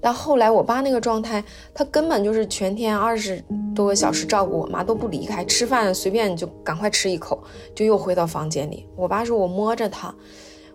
[0.03, 1.41] 但后来我爸那个状态，
[1.73, 3.41] 他根本就是全天二十
[3.73, 7.41] 多个小时照顾我妈都不离开，吃饭随便就赶快吃一口，
[7.73, 8.85] 就又回到房间里。
[8.97, 10.13] 我爸说我摸着他，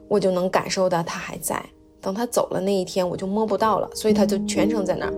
[0.08, 1.62] 我就能感受到他还在。
[2.00, 5.12] 等他走了那一天，我就摸不到了，所以他就全程在那儿。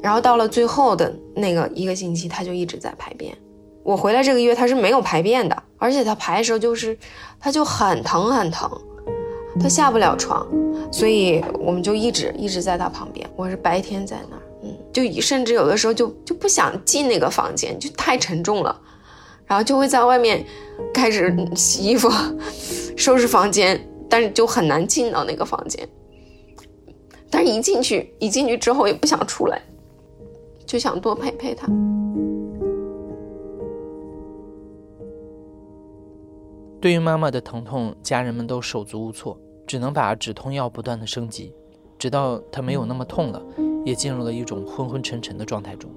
[0.00, 3.36] 然后到了最后的那个一个星期，他就一直在排便，
[3.82, 6.96] 我回来这个月他是没有排便的，而且他排的时候就是
[7.40, 8.70] 他就很疼很疼，
[9.58, 10.46] 他下不了床，
[10.92, 13.28] 所以我们就一直一直在他旁边。
[13.34, 18.80] 我是白天在那儿，嗯，就甚至有的时候就就不想进那个房间，就太沉重了，
[19.46, 20.44] 然后就会在外面
[20.94, 22.08] 开始洗衣服、
[22.96, 25.88] 收拾房间，但是就很难进到那个房间。
[27.30, 29.60] 但是一进去，一进去之后也不想出来，
[30.66, 31.66] 就想多陪陪他。
[36.80, 41.54] 对于妈妈的疼痛，家人们都手足无措，只能把止痛药不断的升级，
[41.98, 43.42] 直到她没有那么痛了，
[43.84, 45.90] 也进入了一种昏昏沉沉的状态中。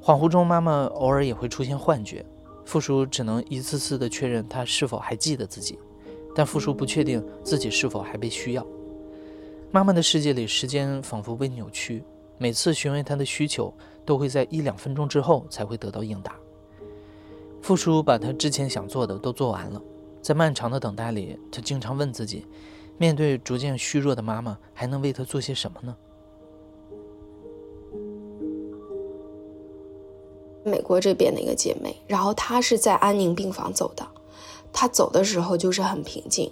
[0.00, 2.24] 恍惚中，妈妈偶尔也会出现幻觉，
[2.64, 5.76] 傅叔只能一次次的确认她是否还记得自己，
[6.32, 8.64] 但傅叔不确定自己是否还被需要。
[9.72, 12.04] 妈妈的世界里，时间仿佛被扭曲，
[12.38, 16.36] 每次询问她的需求，都会在一两分钟之后才会得到应答。
[17.62, 19.80] 付叔把他之前想做的都做完了，
[20.20, 22.44] 在漫长的等待里，他经常问自己：
[22.98, 25.96] 面对逐渐虚弱的妈妈，还能为她做些什么呢？
[30.64, 34.04] 美国这边的一个姐妹，然后她是在安宁病房走的，
[34.72, 36.50] 她走的时候就是很平静，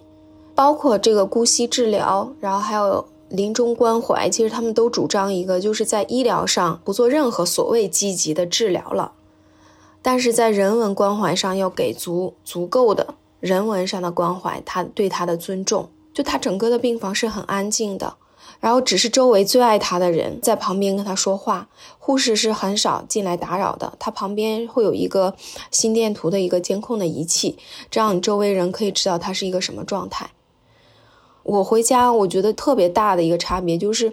[0.54, 9.14] 包括这个姑息治疗，然后还有临终关怀，其实他们都主张一个，就是在医疗上不做任何所谓积极的治疗了。
[10.02, 18.16] 但是在人文关怀上要给足足够的人文上的关怀，他对他的尊重，就他整个的病房是很安静的，
[18.60, 23.92] 然后只是周围最爱他的人在旁边跟他说话，护士是很少进来打扰的。
[23.98, 25.34] 他旁边会有一个
[25.70, 27.58] 心电图的一个监控的仪器，
[27.90, 30.30] 这样周围人可以知道他是一个什么状态。
[31.42, 34.12] 我回家，我觉得特别大的一个差别就是。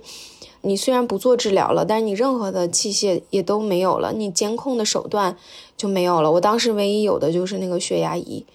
[0.61, 5.37] 你虽然不做治疗了，但是你任何的器械也都没有了，你监控的手段
[5.75, 6.31] 就没有了。
[6.31, 8.45] 我当时唯一有的就是那个血压仪，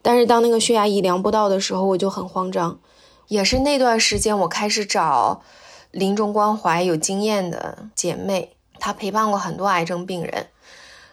[0.00, 2.78] 但是当那个血压仪量不到的时候，我就很慌张。
[3.26, 5.42] 也是那段时间，我开始找
[5.90, 10.46] 临终关怀有经验的姐妹，她陪伴过很多癌症病人。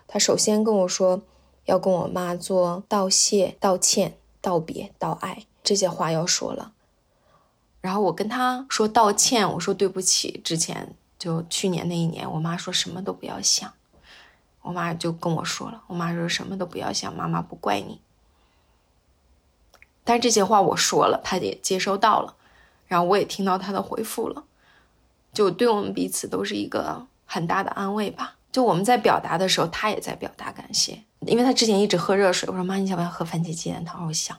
[0.08, 1.21] 她首先跟我说，
[1.65, 6.71] 要跟我妈做道谢、道歉、道别、道爱这些话要说了。
[7.86, 10.41] 然后我跟他说道歉，我说对不起。
[10.43, 13.71] 之前就去年那一年，我妈说什么都不要想，
[14.63, 18.02] 我妈就跟我说了，我妈说什么都不要想，妈妈不怪你。
[20.04, 22.36] 但这些话我说了，他也接收到了，
[22.88, 24.45] 然后我也听到他的回复了，
[25.32, 28.38] 就对我们彼此都是一个很大的安慰吧。
[28.52, 32.50] 就我们在表达的时候，他也在表达感谢，因为他之前一直喝热水。
[32.50, 34.08] 我说妈，你想不想喝番茄鸡蛋汤？
[34.08, 34.36] 我想。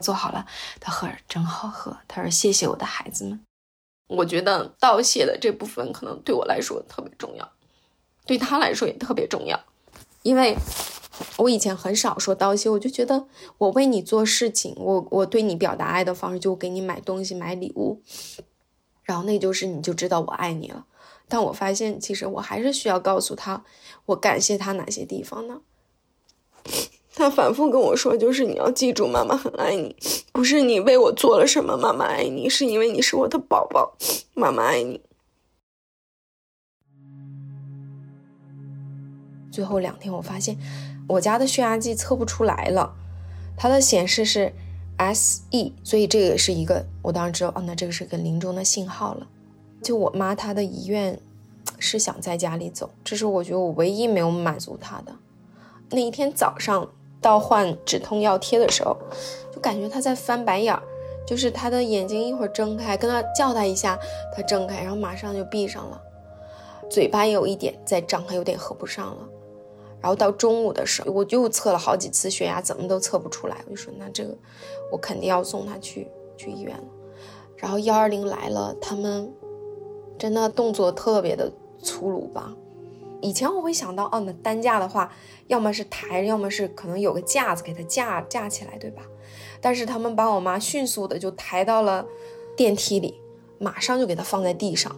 [0.00, 0.46] 做好了，
[0.80, 1.96] 他喝着真好喝。
[2.08, 3.40] 他说：“谢谢我的孩子们。”
[4.08, 7.52] 我觉得道谢的这部分可能对我来说特别重要，
[8.26, 9.60] 对他来说也特别重要，
[10.22, 10.56] 因为
[11.36, 12.68] 我以前很少说道谢。
[12.68, 13.26] 我就觉得
[13.58, 18.02] 我为你做事情，我我对你表达爱的方式就给你买东西、买礼物，
[19.04, 20.86] 然后那就是你就知道我爱你了。
[21.28, 23.62] 但我发现其实我还是需要告诉他，
[24.06, 25.60] 我感谢他哪些地方呢？
[27.20, 29.94] 他反复跟我说，就是你要记住，妈妈很爱你，
[30.32, 33.94] 不是你为我做了什么，妈妈爱你，是因为你是我的宝宝，
[34.32, 35.02] 妈妈爱你。
[39.52, 40.56] 最后两天，我发现
[41.06, 42.90] 我家的血压计测不出来了，
[43.54, 44.50] 它的显示是
[44.96, 49.28] S E，所以这个是一个，我当时知道，哦，那这个是个临终的信号了。
[49.82, 51.20] 就我妈她的遗愿
[51.78, 55.14] 是想在家里走，这是我觉得我唯一没有满足她的。
[55.90, 56.88] 那一天早上。
[57.20, 58.96] 到换止痛药贴的时候，
[59.52, 60.82] 就感觉他在翻白眼儿，
[61.26, 63.98] 就是他的眼睛一会儿睁开，跟他叫他一下，
[64.34, 66.00] 他睁开，然后马上就闭上了，
[66.88, 69.28] 嘴巴有一点在张开，有点合不上了。
[70.00, 74.34] 然后到中午的时候，我又测了好几次血压，怎么都测不出来，我就说那这个
[74.90, 76.84] 我肯定要送他去去医院了。
[77.56, 79.30] 然后幺二零来了，他们
[80.18, 81.52] 真的动作特别的
[81.82, 82.50] 粗鲁吧。
[83.22, 85.12] 以前我会想到，哦，那担架的话，
[85.46, 89.02] 要么是抬，要么是可能有个架子给它架架起来，对吧？
[89.60, 92.06] 但是他们把我妈迅速的就抬到了
[92.56, 93.20] 电梯里，
[93.58, 94.94] 马上就给她放在地上。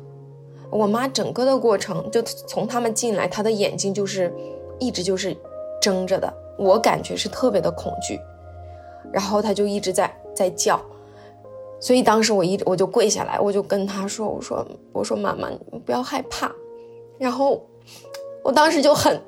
[0.70, 4.32] 我妈整个的过程，就从他们进来，她的眼睛就是
[4.78, 5.36] 一直就是
[5.80, 8.18] 睁着的，我感觉是特别的恐惧，
[9.12, 10.80] 然后她就一直在在叫，
[11.80, 16.53] 所以当时我一我就跪下来，我就跟她说，我说我说妈妈，你不要害怕，
[17.18, 17.66] 然后。
[18.45, 19.20] 我当时就很，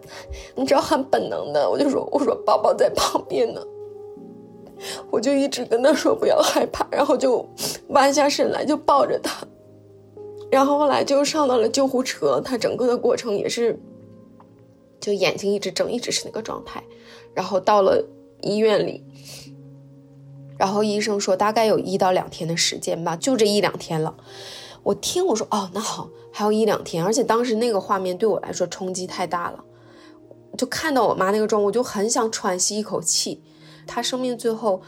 [0.57, 3.61] 你知道，很本能的，我就说，我说宝宝在旁边呢，
[5.11, 7.49] 我就一直跟他说不要害怕，然后就
[7.89, 9.47] 弯下身来就抱着他，
[10.51, 13.79] 然后后来就上到了救护车，他整个的过程也是，
[15.01, 16.83] 就眼睛一直睁，一直是那个状态。
[17.35, 18.05] 然后到了
[18.41, 19.05] 医院里，
[20.59, 24.17] 然后医生说大概有一到两天的时间吧，就这一两天了。
[24.85, 27.05] 我听我说哦，那好，还有一两天。
[27.05, 29.64] 而且当时那个画面对我来说冲击太大了，
[30.57, 33.43] 就看到我妈那个状，我就很想喘息一口气。
[33.87, 34.80] 她生命最后，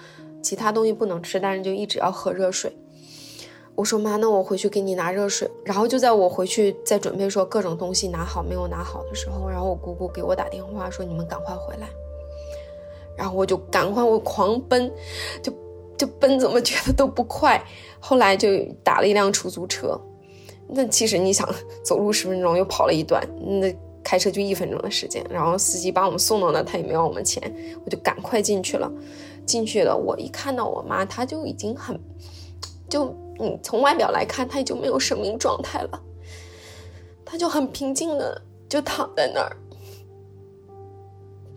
[0.42, 2.76] 其他东西不能吃，但是就一直要喝热水。
[3.74, 5.51] 我说妈，那我回去给你拿热水。
[5.64, 11.88] 然后就在我回去在准备说各种东西拿好没有拿好的时候，然后我姑姑给我打电话说你们赶快回来。
[13.16, 14.92] 然后我就赶快我狂奔，
[15.42, 15.51] 就
[15.97, 17.62] 就奔怎么觉得都不快。
[18.01, 18.49] 后来就
[18.82, 20.01] 打了一辆出租车。
[20.68, 21.49] 那其实你想
[21.84, 23.22] 走路十分钟又跑了一段，
[23.61, 23.72] 那
[24.03, 25.24] 开车就一分钟的时间。
[25.30, 27.40] 然后司机把我们送到那，他也没要我们钱，
[27.84, 28.90] 我就赶快进去了。
[29.44, 31.97] 进去了，我一看到我妈，她就已经很，
[32.88, 36.03] 就你从外表来看，她已经没有生命状态了。
[37.24, 39.57] 她就很平静的就躺在那儿。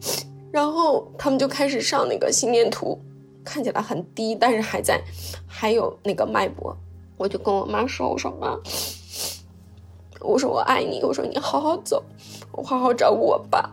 [0.53, 2.99] 然后他们就开始上那个心电图，
[3.43, 5.01] 看起来很低，但是还在，
[5.47, 6.75] 还有那个脉搏。
[7.17, 8.57] 我就跟我妈说：“我说妈，
[10.21, 12.03] 我说我爱你，我说你好好走，
[12.53, 13.69] 我好好照顾我爸。”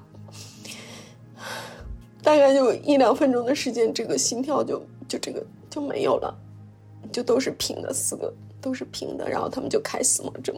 [2.22, 6.36] 大概就一两分钟的时间，这个心跳就就这个就没有了，
[7.12, 9.28] 就都是平的，四个都是平的。
[9.28, 10.52] 然后他们就开死亡针。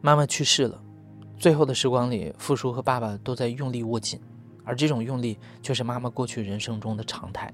[0.00, 0.82] 妈妈去世了。
[1.38, 4.20] 最后的时光里，付叔和爸爸都在用力握紧，
[4.64, 7.52] 而这种用力却是妈妈过去人生中的常态。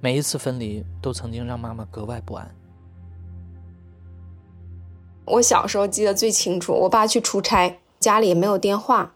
[0.00, 2.54] 每一次分离，都曾经让妈妈格外不安。
[5.24, 9.12] 我小时候记得最清楚，我爸去出差，家里也没有电话，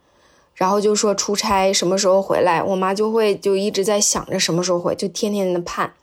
[0.55, 5.95] 然后就说出差什么时候回来，我妈就会就一直在想着什么时候回，就天天的盼。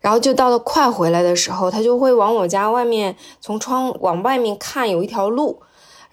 [0.00, 5.62] 然后就到了快回来的时候，他就会往我家外面从窗往外面看，有一条路。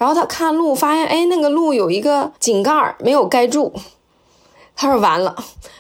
[0.02, 3.72] 然后他看路，发现哎，那个路有一个井盖没有盖住。
[4.76, 5.36] 他说完了，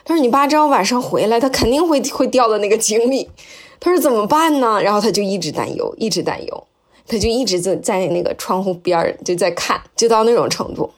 [0.05, 3.31] 他说你爸只要晚上回来，他肯定会会掉到那个井里。
[3.79, 4.79] 他说怎么办呢？
[4.79, 6.67] 然后他就一直担忧，一直担忧，
[7.07, 10.93] 他就一直在在那个窗户边儿就在看，就到那种程度。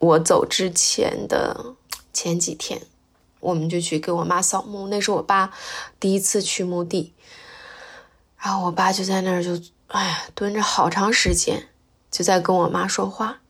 [0.00, 1.76] 我走之前的
[2.12, 2.82] 前几天，
[3.38, 5.52] 我们就去给我妈扫墓，那是我爸
[6.00, 7.12] 第一次去墓地。
[8.36, 9.52] 然后我爸就在那儿就
[9.86, 11.68] 哎呀蹲着好长时间。
[12.12, 13.40] 就在跟我妈说话，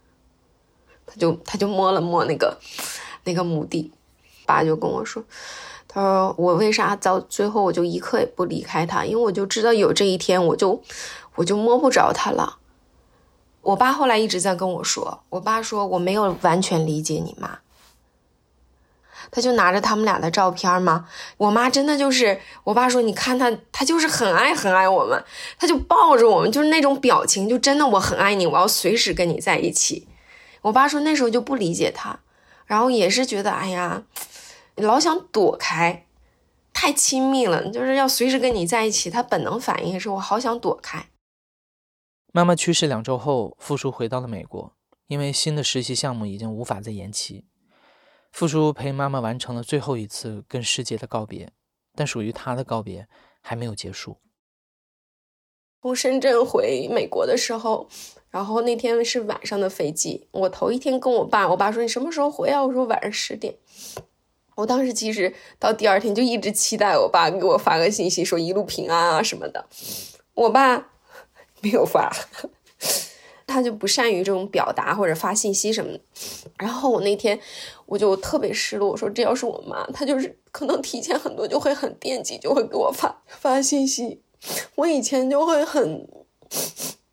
[1.05, 2.57] 他就他就摸了摸那个
[3.25, 3.93] 那个墓地，
[4.47, 5.23] 爸就跟我说，
[5.87, 10.81] 他说我为啥到最后我就一刻也不离开他，因为我就知道有这一天我就
[11.35, 12.59] 我就摸不着他了。
[13.61, 17.59] 我爸后来一直在跟我说，我爸说我没有完全理解你妈。
[19.33, 21.09] 他就拿着他们俩的照片嘛，
[21.39, 25.25] 我妈真的就是，我爸说，你看他，他就是很爱很爱我们，
[25.59, 30.07] 他就抱着我们，就是那种表情，就真的我很爱你，我要随时跟你在一起。
[30.61, 32.21] 我爸说那时候就不理解他，
[32.67, 34.03] 然后也是觉得，哎呀，
[34.77, 36.05] 老想躲开，
[36.75, 41.07] 太亲密了，就是要随时跟你在一起，他本能反应是我好想躲开。
[42.35, 44.75] 妈妈去世两周后，付叔回到了美国，
[45.07, 47.47] 因为新的实习项目已经无法再延期。
[48.33, 51.53] 付叔陪妈妈完成了最后一次跟世界的告别，
[51.95, 53.07] 但属于他的告别
[53.43, 54.17] 还没有结束。
[55.83, 57.89] 从深圳回美国的时候，
[58.31, 60.29] 然后那天是晚上的飞机。
[60.31, 63.55] 我头一天跟我爸，我爸说：“你什么时候回啊？”我说：“晚上十点。”
[64.57, 69.67] 我当时其实到第二天就一直期待我爸给我发个信息，说一路平安啊什么的。
[70.35, 70.93] 我爸
[71.61, 72.11] 没有发。
[73.45, 76.01] 他就不善于这种表达或者发信息什么的，
[76.57, 77.39] 然后我那天
[77.93, 84.23] 我就特别失落，我说这要是我妈，她就是可能提前很多就会很惦记，就会给我发发信息。
[84.77, 86.09] 我以前就会很，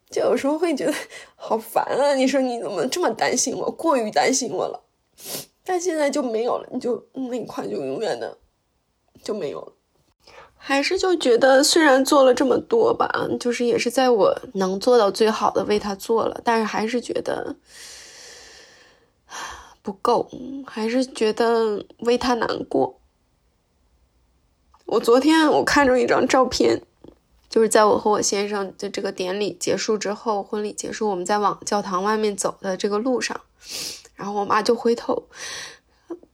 [0.09, 0.93] 就有时候会觉得
[1.35, 2.15] 好烦啊！
[2.15, 4.81] 你说你怎么这么担心我，过于担心我了？
[5.65, 8.37] 但现在就没有了，你就那一块就永远的
[9.21, 9.73] 就没有了。
[10.55, 17.57] 还是就觉得，虽然做了这么多吧，就是也是在我能做到最好的为他做了，但是还是觉得
[19.81, 20.29] 不够，
[20.65, 22.99] 还是觉得为他难过。
[24.85, 26.81] 我昨天我看着一张照片，
[27.49, 33.39] 就是在我和我先生的这个典礼结束之后，婚礼结束，我们在往教堂外面走的这个路上，
[34.15, 35.27] 然后我妈就回头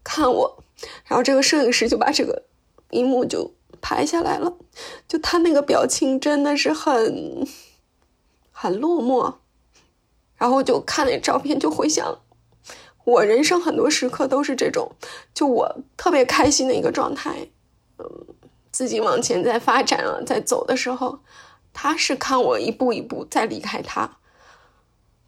[0.04, 0.64] 看我，
[1.06, 2.44] 然后这个摄影师就把这个
[2.90, 3.54] 一幕就。
[3.82, 4.52] 拍下来了，
[5.08, 7.48] 就他那个表情真的是很
[8.52, 9.36] 很落寞，
[10.38, 12.20] 然后就看那照片，就回想
[13.06, 14.92] 我人生很多时刻都是这种，
[15.34, 17.48] 就我特别开心的一个状态，
[18.00, 18.06] 嗯，
[18.72, 21.20] 自己往前在发展啊，在走的时候，
[21.72, 24.18] 他是看我一步一步在离开他，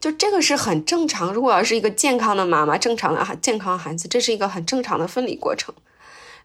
[0.00, 1.32] 就这个是很正常。
[1.32, 5.74] 如果要是一个健康的妈妈，正常的健康孩子，这是一个很正常的分离过程。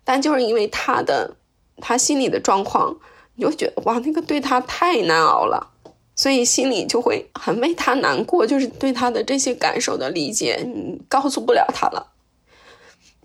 [0.03, 1.35] 但就是因为他的
[1.77, 2.95] 他心里的状况，
[3.35, 5.72] 你就觉得哇，那个对他太难熬了，
[6.15, 12.11] 所以心里就会很为他难过，就是对他的这些感受的理解，你告诉不了他了。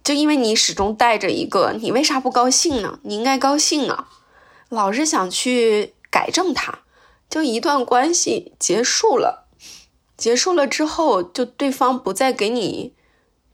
[0.02, 2.98] 就因为你始终带着一个，你为啥不高兴呢？
[3.02, 4.08] 你应该高兴啊，
[4.70, 6.78] 老是想去改正他。
[7.28, 9.46] 就一段关系结束了，
[10.16, 12.94] 结束了之后，就对方不再给你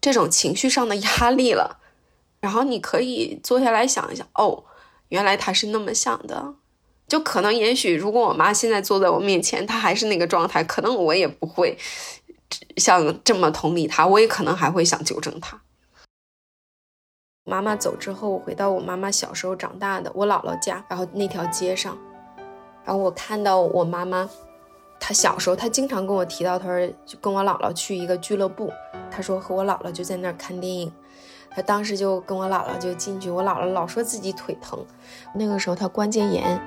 [0.00, 1.80] 这种情绪上的压力了。
[2.40, 4.62] 然后你可以坐下来想一想，哦，
[5.08, 6.54] 原来他是那么想的，
[7.06, 11.76] 就可能也许如果我妈现在坐在我面前，她还是那个状态，可能我也不会
[12.76, 15.60] 像这么同理她，我也可能还会想纠正她。
[17.44, 21.96] 妈妈走之后，我回到我妈妈小时候长大的我姥姥家，然后那条街上，
[22.84, 24.30] 然后我看到我妈妈，
[24.98, 28.72] 她小时候她经常跟我提到，她说就跟我姥姥去一个俱乐部，
[29.10, 30.90] 她说和我姥姥就在那儿看电影。
[31.50, 34.82] 她当时就跟我姥姥就进去，我姥姥老说自己腿疼，
[35.34, 36.58] 那个时候她关节炎，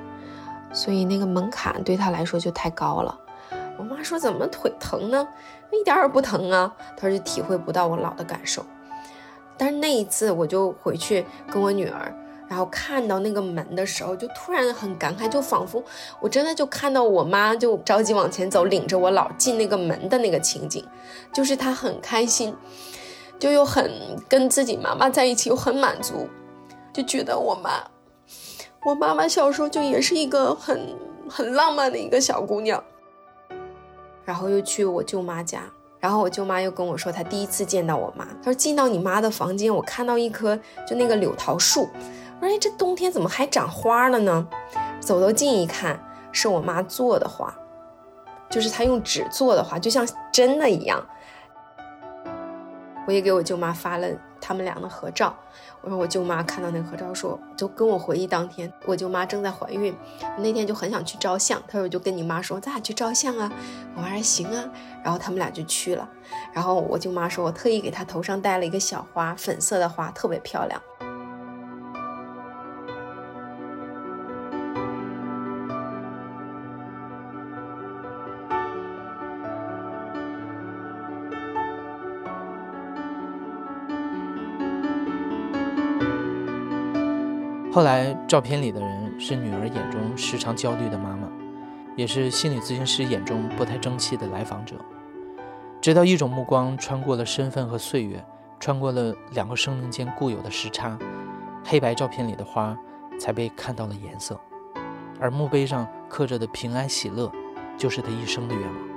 [0.72, 3.20] 所以那个门槛对他来说就太高了。
[3.78, 5.28] 我妈说怎么腿疼呢？
[5.72, 6.74] 一点也不疼啊。
[6.95, 8.65] 他说就体会不到我姥的感受。
[9.57, 12.13] 但是那一次我就回去跟我女儿，
[12.47, 15.84] 然后看到那个门的时候，就突然很感慨，就仿佛
[16.20, 20.86] 我真的就看到我妈就着急往前走，领着我姥进那个门的那个情景，
[21.34, 22.55] 就是她很开心。
[23.39, 23.91] 就又很
[24.28, 26.28] 跟自己妈妈在一起，又很满足，
[26.91, 27.84] 就觉得我妈，
[28.88, 30.95] 我妈妈小时候就也是一个很
[31.29, 32.81] 很浪漫的一个小姑娘。
[34.23, 35.63] 然后又去我舅妈家，
[35.99, 40.57] 然后我舅妈又跟我说，她第一次见到我妈，她说进到你妈的房间，我看到一棵
[40.88, 41.89] 就那个柳桃树，
[42.39, 44.47] 我说哎，这冬天怎么还长花了呢？
[45.01, 47.53] 走到近一看，是我妈做的花，
[48.49, 51.05] 就是她用纸做的花，就像真的一样。
[53.05, 54.07] 我也给我舅妈发了
[54.39, 55.35] 他们俩的合照，
[55.88, 59.95] 然后我舅妈看到那合照，说就跟我回忆当天我舅妈正在怀孕，
[60.38, 63.49] 那天就很想去照相，她说我就跟你妈说咱俩去照相啊，
[63.95, 64.69] 我妈说行啊，
[65.01, 66.09] 然后他们俩就去了，
[66.51, 70.81] 然后我舅妈说我特意给她头上戴了一个小花，粉色的花，特别漂亮。
[87.78, 91.30] 后来，照片里的人是女儿眼中时常焦虑的妈妈，
[91.95, 94.78] 也是心理咨询师眼中不太争气的来访者。
[95.80, 98.25] 直到一种目光穿过了身份和岁月，
[98.59, 100.97] 穿过了两个生命间固有的时差，
[101.63, 102.75] 黑白照片里的花
[103.19, 104.41] 才被看到了颜色，
[105.19, 107.32] 而墓碑上刻着的平安喜乐，
[107.78, 108.96] 就是他一生的愿望。